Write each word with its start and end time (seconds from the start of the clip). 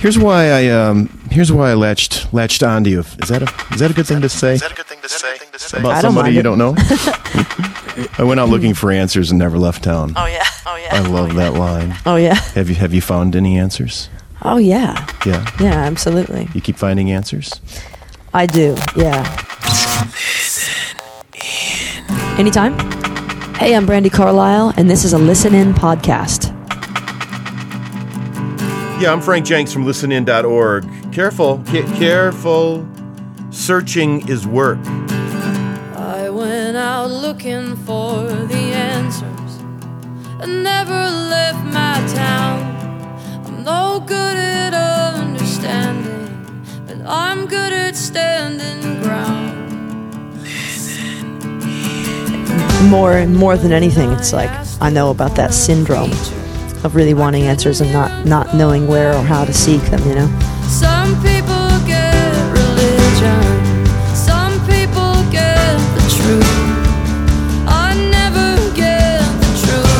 Here's 0.00 0.18
why 0.18 0.50
I 0.50 0.68
um. 0.68 1.08
Here's 1.30 1.52
why 1.52 1.70
I 1.70 1.74
latched 1.74 2.32
latched 2.32 2.62
onto 2.62 2.88
you. 2.88 3.00
Is 3.00 3.28
that 3.28 3.42
a 3.42 3.74
is 3.74 3.80
that 3.80 3.90
a 3.90 3.94
good 3.94 4.06
thing 4.06 4.22
to 4.22 4.30
say 4.30 4.54
Is 4.54 4.60
that 4.62 4.72
a 4.72 4.74
good 4.74 4.86
thing 4.86 4.98
to 5.02 5.08
say? 5.10 5.78
about 5.78 5.92
I 5.92 6.00
don't 6.00 6.14
somebody 6.14 6.34
you 6.34 6.42
don't 6.42 6.56
know? 6.56 6.74
I 8.18 8.22
went 8.24 8.40
out 8.40 8.48
looking 8.48 8.72
for 8.72 8.90
answers 8.90 9.30
and 9.30 9.38
never 9.38 9.58
left 9.58 9.84
town. 9.84 10.14
Oh 10.16 10.24
yeah. 10.24 10.42
Oh 10.64 10.76
yeah. 10.76 10.94
I 10.96 11.00
love 11.06 11.34
that 11.34 11.52
line. 11.52 11.94
Oh 12.06 12.16
yeah. 12.16 12.34
Have 12.54 12.70
you 12.70 12.76
have 12.76 12.94
you 12.94 13.02
found 13.02 13.36
any 13.36 13.58
answers? 13.58 14.08
Oh 14.42 14.56
yeah. 14.56 15.06
Yeah. 15.26 15.46
Yeah, 15.60 15.74
absolutely. 15.74 16.48
You 16.54 16.62
keep 16.62 16.76
finding 16.76 17.10
answers. 17.10 17.60
I 18.32 18.46
do. 18.46 18.76
Yeah. 18.96 19.24
Anytime. 22.38 22.72
Hey, 23.56 23.74
I'm 23.74 23.86
Brandi 23.86 24.10
Carlile, 24.10 24.72
and 24.78 24.88
this 24.88 25.04
is 25.04 25.12
a 25.12 25.18
Listen 25.18 25.54
In 25.54 25.74
podcast. 25.74 26.49
Yeah, 29.00 29.12
I'm 29.12 29.22
Frank 29.22 29.46
Jenks 29.46 29.72
from 29.72 29.86
listenin.org. 29.86 31.10
Careful, 31.10 31.62
ca- 31.64 31.90
careful. 31.96 32.86
Searching 33.48 34.28
is 34.28 34.46
work. 34.46 34.78
I 35.96 36.28
went 36.28 36.76
out 36.76 37.10
looking 37.10 37.76
for 37.76 38.24
the 38.24 38.58
answers. 38.58 39.58
I 40.38 40.44
never 40.44 40.92
left 40.92 41.64
my 41.64 41.96
town. 42.14 43.46
I'm 43.46 43.64
no 43.64 44.04
good 44.06 44.36
at 44.36 44.74
understanding, 44.74 46.62
but 46.86 46.98
I'm 47.06 47.46
good 47.46 47.72
at 47.72 47.96
standing 47.96 49.00
ground. 49.00 49.56
More 52.90 53.26
more 53.28 53.56
than 53.56 53.72
anything, 53.72 54.12
it's 54.12 54.34
like 54.34 54.50
I 54.82 54.90
know 54.90 55.08
about 55.08 55.36
that 55.36 55.54
syndrome 55.54 56.12
of 56.84 56.94
really 56.94 57.14
wanting 57.14 57.42
answers 57.44 57.80
and 57.80 57.92
not 57.92 58.26
not 58.26 58.54
knowing 58.54 58.86
where 58.86 59.12
or 59.14 59.22
how 59.22 59.44
to 59.44 59.52
seek 59.52 59.82
them. 59.90 60.00
You 60.08 60.14
know. 60.14 60.28
Some 60.68 61.14
people 61.16 61.68
get 61.86 62.32
religion, 62.52 63.42
some 64.14 64.58
people 64.66 65.12
get 65.30 65.76
the 65.96 66.04
truth. 66.16 66.44
I 67.66 67.94
never 68.10 68.56
get 68.74 69.20
the 69.40 69.52
truth. 69.62 69.90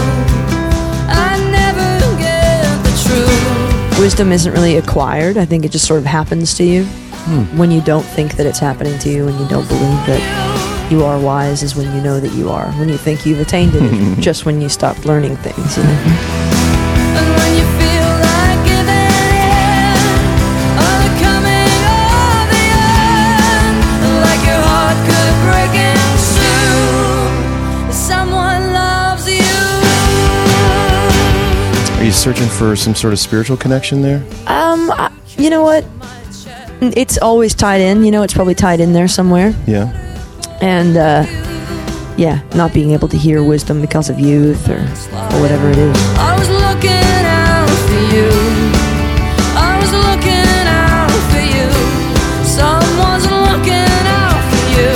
I 1.08 1.38
never 1.50 2.16
get 2.18 2.82
the 2.84 2.94
truth. 3.04 3.98
Wisdom 3.98 4.32
isn't 4.32 4.52
really 4.52 4.76
acquired. 4.76 5.36
I 5.36 5.44
think 5.44 5.64
it 5.64 5.72
just 5.72 5.86
sort 5.86 6.00
of 6.00 6.06
happens 6.06 6.54
to 6.54 6.64
you 6.64 6.84
hmm. 6.84 7.58
when 7.58 7.70
you 7.70 7.80
don't 7.80 8.04
think 8.04 8.36
that 8.36 8.46
it's 8.46 8.58
happening 8.58 8.98
to 9.00 9.10
you, 9.10 9.28
and 9.28 9.38
you 9.38 9.48
don't 9.48 9.68
believe 9.68 10.06
that 10.06 10.59
you 10.90 11.04
are 11.04 11.18
wise. 11.18 11.62
Is 11.62 11.74
when 11.76 11.94
you 11.94 12.00
know 12.02 12.18
that 12.20 12.32
you 12.32 12.50
are. 12.50 12.70
When 12.72 12.88
you 12.88 12.96
think 12.98 13.24
you've 13.24 13.40
attained 13.40 13.72
it, 13.74 14.20
just 14.28 14.44
when 14.44 14.60
you 14.60 14.68
stop 14.68 15.04
learning 15.04 15.36
things. 15.36 15.76
You 15.76 15.84
know? 15.84 15.90
And 15.90 17.28
when 17.38 17.52
you 17.54 17.64
feel 17.78 18.08
like 18.26 18.60
giving 18.66 18.90
in, 18.90 19.96
or 20.82 20.94
the 21.04 21.12
coming 21.22 21.82
of 21.86 22.44
the 22.50 22.66
end, 23.54 23.76
like 24.26 24.42
your 24.44 24.62
heart 24.66 24.98
could 25.06 25.34
break 25.46 25.72
in 25.78 25.98
two, 26.36 27.92
someone 27.92 28.72
loves 28.72 29.26
you. 29.28 29.58
Are 32.00 32.04
you 32.04 32.12
searching 32.12 32.48
for 32.48 32.74
some 32.76 32.94
sort 32.94 33.12
of 33.12 33.18
spiritual 33.18 33.56
connection 33.56 34.02
there? 34.02 34.24
Um, 34.46 34.90
I, 34.90 35.10
you 35.36 35.50
know 35.50 35.62
what? 35.62 35.84
It's 36.82 37.18
always 37.18 37.54
tied 37.54 37.80
in. 37.82 38.04
You 38.04 38.10
know, 38.10 38.22
it's 38.22 38.32
probably 38.32 38.54
tied 38.54 38.80
in 38.80 38.92
there 38.94 39.06
somewhere. 39.06 39.54
Yeah. 39.66 40.09
And 40.60 40.96
uh, 40.96 41.24
yeah, 42.16 42.42
not 42.54 42.74
being 42.74 42.90
able 42.90 43.08
to 43.08 43.16
hear 43.16 43.42
wisdom 43.42 43.80
because 43.80 44.10
of 44.10 44.20
youth 44.20 44.68
or 44.68 44.80
or 44.80 45.40
whatever 45.40 45.70
it 45.70 45.78
is. 45.78 45.96
I 46.18 46.36
was 46.38 46.48
looking 46.48 46.90
out 47.24 47.70
for 47.88 48.02
you. 48.14 48.28
I 49.56 49.78
was 49.80 49.92
looking 49.92 50.66
out 50.68 51.10
for 51.32 51.40
you. 51.40 51.68
Someone's 52.44 53.24
looking 53.24 54.04
out 54.04 54.40
for 54.52 54.64
you. 54.76 54.92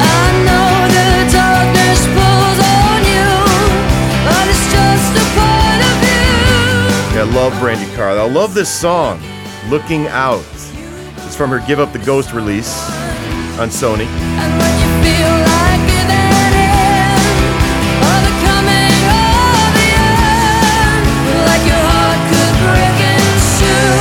I 0.00 0.24
know 0.48 0.70
the 0.96 1.10
darkness 1.28 2.00
pulls 2.16 2.58
on 2.80 3.00
you, 3.04 3.30
but 4.24 4.44
it's 4.48 4.66
just 4.72 5.12
a 5.12 5.26
part 5.36 5.80
of 5.92 5.96
you. 6.08 6.24
Yeah, 7.14 7.28
I 7.28 7.30
love 7.34 7.52
Brandi 7.60 7.94
Carlile. 7.94 8.28
I 8.28 8.32
love 8.32 8.54
this 8.54 8.70
song, 8.70 9.20
Looking 9.68 10.06
Out. 10.06 10.44
It's 11.30 11.36
from 11.36 11.50
her 11.50 11.60
Give 11.64 11.78
Up 11.78 11.92
the 11.92 12.00
Ghost 12.00 12.32
release 12.32 12.74
on 13.60 13.68
Sony. 13.68 14.06
And 14.06 14.52
when 14.58 14.74
you 14.82 14.88
feel 14.98 15.30
like 15.30 15.78
giving 15.86 16.10
in, 16.10 17.22
or 18.02 18.18
the 18.26 18.34
coming 18.42 18.98
of 19.06 19.70
the 19.78 19.94
end, 19.94 21.06
like 21.46 21.62
your 21.70 21.78
heart 21.86 22.18
could 22.34 22.54
break 22.66 22.98
in 23.14 23.22
two, 23.62 23.94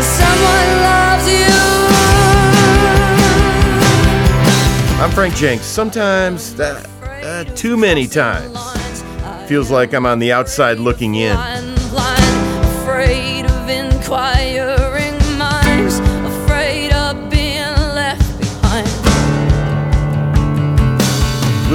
someone 0.00 0.70
loves 0.88 1.28
you. 1.28 1.52
I'm 5.04 5.10
Frank 5.10 5.34
Jenks. 5.34 5.66
Sometimes, 5.66 6.58
uh, 6.58 6.82
uh, 7.02 7.44
too 7.54 7.76
many 7.76 8.06
times, 8.06 8.56
feels 9.46 9.70
like 9.70 9.92
I'm 9.92 10.06
on 10.06 10.18
the 10.18 10.32
outside 10.32 10.78
looking 10.78 11.16
in. 11.16 11.36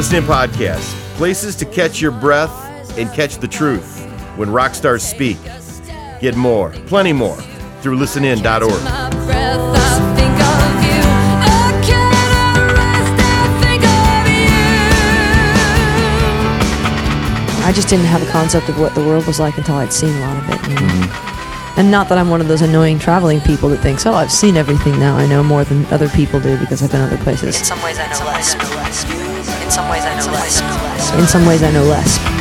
Listen 0.02 0.18
in 0.18 0.24
podcast, 0.24 0.96
places 1.18 1.56
to 1.58 1.64
catch 1.64 2.02
your 2.02 2.10
breath 2.10 2.98
and 2.98 3.14
catch 3.14 3.38
the 3.38 3.48
truth 3.48 4.04
when 4.36 4.50
rock 4.50 4.74
stars 4.74 5.04
speak. 5.04 5.38
Get 6.20 6.36
more, 6.36 6.72
plenty 6.88 7.14
more, 7.14 7.38
through 7.82 8.00
listenin.org. 8.00 8.84
My 8.84 9.12
breath, 9.28 9.60
I 9.60 10.00
think 10.18 10.34
of 10.42 10.82
you. 10.82 11.02
I 11.46 11.82
cannot 11.86 12.58
rest, 12.74 13.14
I 13.22 13.46
think 13.62 13.84
of 13.84 14.26
you. 17.62 17.64
I 17.64 17.72
just 17.72 17.88
didn't 17.88 18.08
have 18.08 18.24
a 18.28 18.32
concept 18.32 18.70
of 18.70 18.80
what 18.80 18.96
the 18.96 19.02
world 19.02 19.28
was 19.28 19.40
like 19.40 19.56
until 19.60 19.76
I'd 19.76 19.94
seen 19.94 20.16
a 20.16 20.22
lot 20.22 20.36
of 20.38 20.50
it. 20.50 20.68
You 20.68 20.76
know? 20.78 20.82
Mm-hmm. 20.82 21.80
And 21.80 21.92
not 21.92 22.10
that 22.10 22.18
I'm 22.18 22.32
one 22.32 22.42
of 22.42 22.48
those 22.48 22.64
annoying 22.64 22.98
traveling 22.98 23.40
people 23.42 23.70
that 23.70 23.82
thinks, 23.82 24.08
oh, 24.08 24.14
I've 24.14 24.32
seen 24.32 24.58
everything 24.58 25.00
now. 25.00 25.16
I 25.16 25.28
know 25.28 25.44
more 25.44 25.64
than 25.64 25.86
other 25.94 26.10
people 26.10 26.40
do 26.40 26.58
because 26.58 26.82
I've 26.82 26.92
been 26.92 27.02
other 27.02 27.18
places. 27.18 27.60
In 27.60 27.66
some 27.66 27.84
ways, 27.84 28.00
I 28.00 28.08
know 28.08 28.26
less. 28.26 29.31
In 29.72 29.76
some 29.76 29.88
ways, 29.90 30.04
I 30.04 30.14
know 30.16 30.26
less. 30.34 31.14
In 31.18 31.28
some 31.28 31.46
ways, 31.46 31.64
I 31.64 31.72
know 31.72 31.86
less. 31.86 32.41